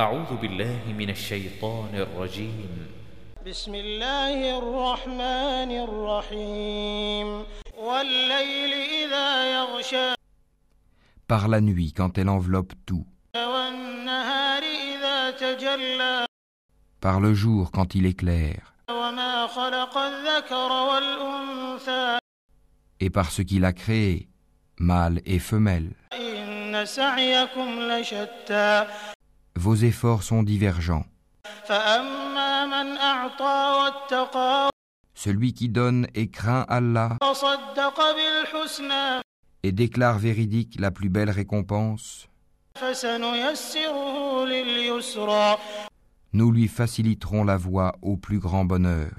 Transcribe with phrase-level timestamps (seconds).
[0.00, 2.70] أعوذ بالله من الشيطان الرجيم
[3.46, 7.26] بسم الله الرحمن الرحيم
[7.74, 8.72] والليل
[9.02, 10.14] إذا يغشى
[11.26, 16.26] Par la nuit quand elle enveloppe tout, والنهار إذا تجلى
[17.00, 22.18] par le jour quand il éclaire, وما خلق الذكر والأنثى
[23.00, 24.28] et par ce qu'il a créé,
[24.78, 25.90] mâle et femelle.
[26.12, 28.86] إن سعيكم لشتى
[29.58, 31.04] vos efforts sont divergents.
[35.14, 37.16] Celui qui donne et craint Allah
[39.64, 42.28] et déclare véridique la plus belle récompense,
[46.32, 49.10] nous lui faciliterons la voie au plus grand bonheur.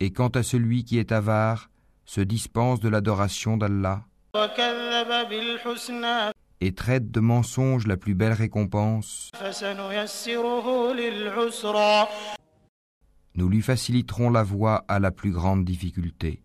[0.00, 1.68] Et quant à celui qui est avare,
[2.06, 4.04] se dispense de l'adoration d'Allah
[6.60, 9.30] et traite de mensonge la plus belle récompense,
[13.34, 16.42] nous lui faciliterons la voie à la plus grande difficulté.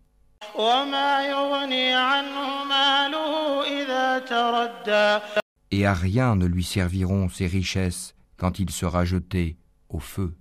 [5.74, 9.56] Et à rien ne lui serviront ses richesses quand il sera jeté
[9.88, 10.34] au feu.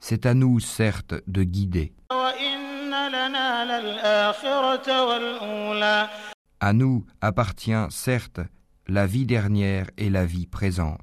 [0.00, 1.92] C'est à nous, certes, de guider.
[6.60, 8.40] À nous appartient certes
[8.86, 11.00] la vie dernière et la vie présente.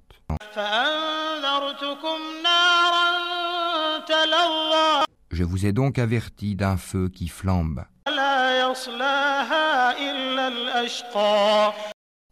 [5.32, 7.84] Je vous ai donc averti d'un feu qui flambe,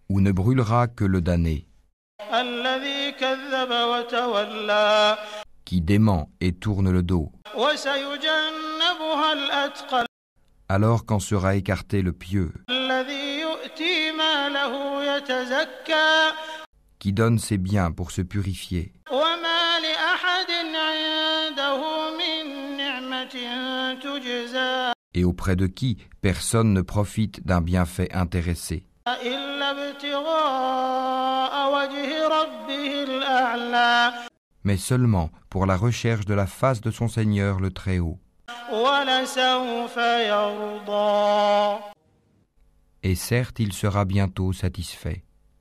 [0.10, 1.68] où ne brûlera que le damné,
[5.66, 7.32] qui dément et tourne le dos.
[10.70, 12.52] Alors quand sera écarté le pieux,
[17.00, 18.94] qui donne ses biens pour se purifier,
[25.16, 28.84] et auprès de qui personne ne profite d'un bienfait intéressé
[34.68, 38.20] mais seulement pour la recherche de la face de son Seigneur le Très-Haut.
[43.02, 45.24] Et certes, il sera bientôt satisfait.